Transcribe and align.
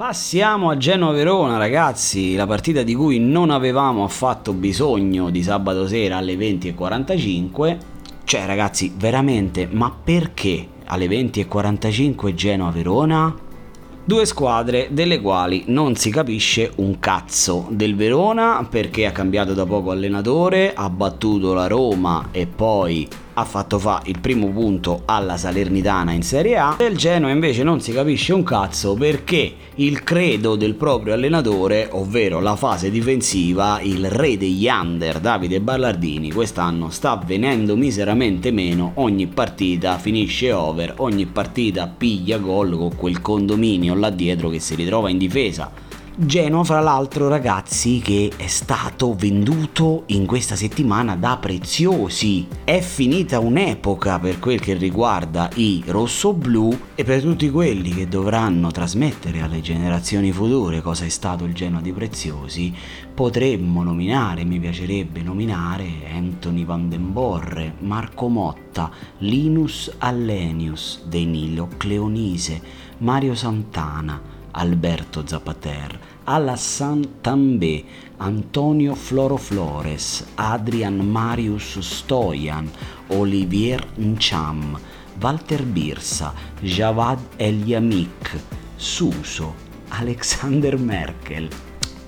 Passiamo 0.00 0.70
a 0.70 0.78
Genoa-Verona, 0.78 1.58
ragazzi, 1.58 2.34
la 2.34 2.46
partita 2.46 2.82
di 2.82 2.94
cui 2.94 3.18
non 3.18 3.50
avevamo 3.50 4.02
affatto 4.02 4.54
bisogno 4.54 5.28
di 5.28 5.42
sabato 5.42 5.86
sera 5.86 6.16
alle 6.16 6.36
20.45. 6.36 7.76
Cioè, 8.24 8.46
ragazzi, 8.46 8.94
veramente, 8.96 9.68
ma 9.70 9.94
perché 10.02 10.66
alle 10.86 11.06
20.45 11.06 12.32
Genoa-Verona? 12.32 13.36
Due 14.02 14.24
squadre 14.24 14.88
delle 14.90 15.20
quali 15.20 15.64
non 15.66 15.94
si 15.96 16.08
capisce 16.08 16.72
un 16.76 16.98
cazzo. 16.98 17.66
Del 17.68 17.94
Verona 17.94 18.66
perché 18.70 19.04
ha 19.04 19.12
cambiato 19.12 19.52
da 19.52 19.66
poco 19.66 19.90
allenatore, 19.90 20.72
ha 20.72 20.88
battuto 20.88 21.52
la 21.52 21.66
Roma 21.66 22.28
e 22.30 22.46
poi 22.46 23.06
ha 23.34 23.44
fatto 23.44 23.78
fa 23.78 24.02
il 24.06 24.18
primo 24.20 24.48
punto 24.48 25.02
alla 25.04 25.36
Salernitana 25.36 26.12
in 26.12 26.22
Serie 26.22 26.56
A. 26.56 26.74
Del 26.78 26.96
Genoa 26.96 27.30
invece 27.30 27.62
non 27.62 27.80
si 27.80 27.92
capisce 27.92 28.32
un 28.32 28.42
cazzo 28.42 28.94
perché 28.94 29.54
il 29.76 30.02
credo 30.02 30.56
del 30.56 30.74
proprio 30.74 31.14
allenatore, 31.14 31.88
ovvero 31.92 32.40
la 32.40 32.56
fase 32.56 32.90
difensiva, 32.90 33.80
il 33.82 34.10
re 34.10 34.36
degli 34.36 34.66
under 34.66 35.20
Davide 35.20 35.60
Ballardini, 35.60 36.32
quest'anno 36.32 36.90
sta 36.90 37.20
venendo 37.24 37.76
miseramente 37.76 38.50
meno, 38.50 38.92
ogni 38.96 39.26
partita 39.26 39.98
finisce 39.98 40.52
over, 40.52 40.94
ogni 40.98 41.26
partita 41.26 41.86
piglia 41.86 42.38
gol 42.38 42.76
con 42.76 42.94
quel 42.96 43.20
condominio 43.20 43.94
là 43.94 44.10
dietro 44.10 44.48
che 44.48 44.58
si 44.58 44.74
ritrova 44.74 45.10
in 45.10 45.18
difesa 45.18 45.88
Genoa, 46.22 46.64
fra 46.64 46.80
l'altro, 46.80 47.28
ragazzi, 47.28 47.98
che 48.00 48.30
è 48.36 48.46
stato 48.46 49.14
venduto 49.14 50.02
in 50.08 50.26
questa 50.26 50.54
settimana 50.54 51.16
da 51.16 51.38
preziosi. 51.38 52.46
È 52.62 52.78
finita 52.80 53.38
un'epoca 53.38 54.18
per 54.18 54.38
quel 54.38 54.60
che 54.60 54.74
riguarda 54.74 55.48
i 55.54 55.82
rossoblù 55.86 56.78
e 56.94 57.04
per 57.04 57.22
tutti 57.22 57.48
quelli 57.48 57.94
che 57.94 58.06
dovranno 58.06 58.70
trasmettere 58.70 59.40
alle 59.40 59.62
generazioni 59.62 60.30
future 60.30 60.82
cosa 60.82 61.06
è 61.06 61.08
stato 61.08 61.44
il 61.44 61.54
Genoa 61.54 61.80
di 61.80 61.94
preziosi. 61.94 62.70
Potremmo 63.14 63.82
nominare, 63.82 64.44
mi 64.44 64.60
piacerebbe 64.60 65.22
nominare 65.22 66.02
Anthony 66.14 66.66
Van 66.66 66.90
den 66.90 67.14
Borre, 67.14 67.76
Marco 67.78 68.28
Motta, 68.28 68.90
Linus 69.20 69.90
Allenius, 69.96 71.02
Denilo 71.06 71.66
Cleonise, 71.78 72.60
Mario 72.98 73.34
Santana. 73.34 74.39
Alberto 74.52 75.22
Zapater, 75.26 75.98
Alassane 76.26 77.06
També, 77.22 77.84
Antonio 78.18 78.94
Floroflores, 78.94 80.24
Adrian 80.36 80.98
Marius 81.06 81.78
Stoyan, 81.80 82.68
Olivier 83.10 83.80
Ncham, 83.98 84.78
Walter 85.20 85.62
Birsa, 85.64 86.32
Javad 86.62 87.18
Eliamik, 87.38 88.30
Suso, 88.76 89.54
Alexander 89.90 90.78
Merkel, 90.78 91.48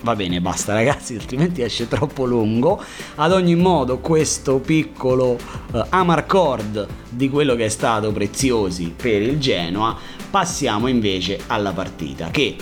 Va 0.00 0.14
bene, 0.14 0.40
basta 0.40 0.74
ragazzi, 0.74 1.16
altrimenti 1.16 1.60
esce 1.60 1.88
troppo 1.88 2.24
lungo. 2.24 2.80
Ad 3.16 3.32
ogni 3.32 3.56
modo, 3.56 3.98
questo 3.98 4.60
piccolo 4.60 5.36
uh, 5.72 5.84
amarcord 5.88 6.86
di 7.08 7.28
quello 7.28 7.56
che 7.56 7.64
è 7.64 7.68
stato 7.68 8.12
preziosi 8.12 8.94
per 8.96 9.22
il 9.22 9.38
Genoa, 9.40 9.96
passiamo 10.30 10.86
invece 10.86 11.40
alla 11.48 11.72
partita 11.72 12.30
che 12.30 12.54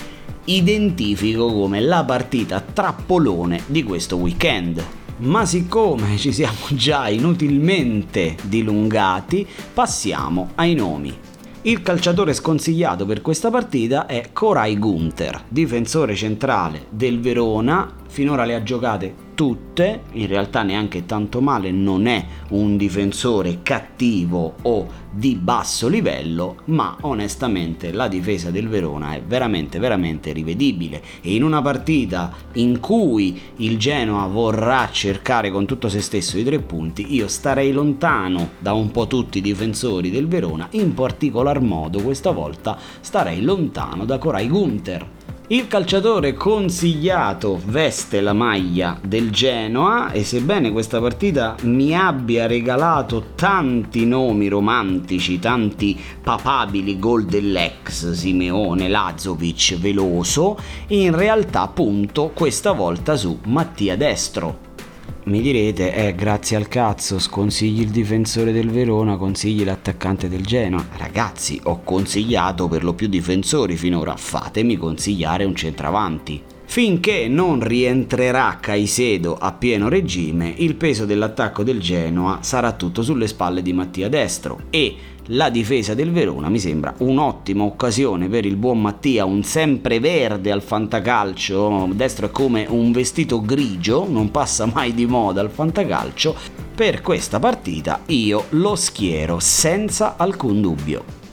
identifico 0.45 1.53
come 1.53 1.79
la 1.79 2.03
partita 2.03 2.59
trappolone 2.59 3.61
di 3.67 3.83
questo 3.83 4.15
weekend. 4.15 4.83
Ma 5.17 5.45
siccome 5.45 6.17
ci 6.17 6.31
siamo 6.31 6.57
già 6.69 7.07
inutilmente 7.07 8.35
dilungati, 8.43 9.45
passiamo 9.73 10.51
ai 10.55 10.73
nomi. 10.73 11.26
Il 11.63 11.81
calciatore 11.81 12.33
sconsigliato 12.33 13.05
per 13.05 13.21
questa 13.21 13.49
partita 13.49 14.05
è 14.05 14.29
Koray 14.31 14.77
Gunther, 14.77 15.43
difensore 15.47 16.15
centrale 16.15 16.85
del 16.89 17.19
Verona, 17.19 17.91
finora 18.07 18.45
le 18.45 18.55
ha 18.55 18.63
giocate 18.63 19.25
tutte, 19.37 20.01
in 20.13 20.25
realtà 20.25 20.63
neanche 20.63 21.05
tanto 21.05 21.41
male, 21.41 21.69
non 21.69 22.07
è 22.07 22.25
un 22.49 22.75
difensore 22.75 23.59
cattivo 23.61 24.55
o 24.63 24.87
di 25.11 25.35
basso 25.35 25.87
livello, 25.87 26.57
ma 26.65 26.97
onestamente 27.01 27.91
la 27.91 28.07
difesa 28.07 28.49
del 28.49 28.67
Verona 28.67 29.13
è 29.13 29.21
veramente 29.21 29.77
veramente 29.77 30.31
rivedibile. 30.31 31.03
E 31.21 31.35
in 31.35 31.43
una 31.43 31.61
partita 31.61 32.33
in 32.53 32.79
cui 32.79 33.39
il 33.57 33.77
Genoa 33.77 34.25
vorrà 34.25 34.89
cercare 34.91 35.51
con 35.51 35.67
tutto 35.67 35.87
se 35.87 36.01
stesso 36.01 36.39
i 36.39 36.43
tre 36.43 36.57
punti, 36.57 37.13
io 37.13 37.27
starei 37.27 37.71
lontano 37.71 38.53
da 38.57 38.73
un 38.73 38.89
po' 38.89 39.05
tutti 39.05 39.37
i 39.37 39.41
difensori 39.41 40.09
del 40.09 40.27
Verona, 40.27 40.67
in 40.71 40.95
particolar 40.95 41.61
modo 41.61 42.01
questa 42.01 42.31
volta 42.31 42.75
starei 43.01 43.41
lontano 43.41 44.03
da 44.03 44.17
Koray 44.17 44.47
Gunther 44.47 45.16
il 45.49 45.69
calciatore 45.69 46.33
consigliato 46.33 47.57
veste 47.67 48.19
la 48.19 48.33
maglia 48.33 48.99
del 49.01 49.31
Genoa 49.31 50.11
e 50.11 50.25
sebbene 50.25 50.73
questa 50.73 50.99
partita 50.99 51.55
mi 51.61 51.95
abbia 51.95 52.47
regalato 52.47 53.27
tanti 53.33 54.05
nomi 54.05 54.49
romantici, 54.49 55.39
tanti 55.39 55.97
papabili 56.21 56.99
gol 56.99 57.23
dell'ex 57.23 58.11
Simeone, 58.11 58.89
Lazovic, 58.89 59.77
Veloso, 59.77 60.57
in 60.87 61.15
realtà 61.15 61.65
punto 61.69 62.31
questa 62.33 62.73
volta 62.73 63.15
su 63.15 63.39
Mattia 63.45 63.95
Destro 63.95 64.66
mi 65.27 65.41
direte, 65.41 65.93
eh, 65.93 66.15
grazie 66.15 66.55
al 66.55 66.67
cazzo, 66.67 67.19
sconsigli 67.19 67.81
il 67.81 67.89
difensore 67.89 68.51
del 68.51 68.69
Verona, 68.69 69.17
consigli 69.17 69.65
l'attaccante 69.65 70.29
del 70.29 70.45
Genoa. 70.45 70.85
Ragazzi, 70.97 71.59
ho 71.63 71.81
consigliato 71.83 72.67
per 72.67 72.83
lo 72.83 72.93
più 72.93 73.07
difensori 73.07 73.75
finora, 73.75 74.15
fatemi 74.15 74.77
consigliare 74.77 75.43
un 75.43 75.55
centravanti. 75.55 76.41
Finché 76.69 77.27
non 77.29 77.61
rientrerà 77.61 78.57
Caicedo 78.59 79.35
a 79.35 79.53
pieno 79.53 79.87
regime, 79.87 80.53
il 80.57 80.75
peso 80.75 81.05
dell'attacco 81.05 81.63
del 81.63 81.79
Genoa 81.79 82.39
sarà 82.41 82.73
tutto 82.73 83.01
sulle 83.01 83.25
spalle 83.27 83.61
di 83.61 83.71
Mattia 83.73 84.09
Destro 84.09 84.59
e 84.69 84.95
la 85.27 85.49
difesa 85.49 85.93
del 85.93 86.11
Verona 86.11 86.49
mi 86.49 86.59
sembra 86.59 86.93
un'ottima 86.99 87.63
occasione 87.63 88.27
per 88.27 88.45
il 88.45 88.57
buon 88.57 88.81
Mattia, 88.81 89.25
un 89.25 89.43
sempreverde 89.43 90.51
al 90.51 90.61
fantacalcio, 90.61 91.89
destro 91.93 92.27
è 92.27 92.31
come 92.31 92.67
un 92.69 92.91
vestito 92.91 93.41
grigio, 93.41 94.05
non 94.07 94.29
passa 94.29 94.65
mai 94.65 94.93
di 94.93 95.05
moda 95.05 95.41
al 95.41 95.49
fantacalcio, 95.49 96.35
per 96.75 97.01
questa 97.01 97.39
partita 97.39 98.01
io 98.07 98.45
lo 98.49 98.75
schiero 98.75 99.39
senza 99.39 100.15
alcun 100.17 100.61
dubbio. 100.61 101.26